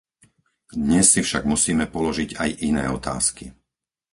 Dnes 0.83 1.05
si 1.13 1.21
však 1.27 1.43
musíme 1.53 1.85
položiť 1.95 2.29
aj 2.43 2.49
iné 2.69 2.83
otázky. 2.97 3.45